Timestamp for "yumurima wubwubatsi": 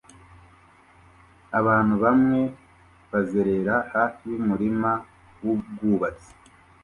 4.31-6.31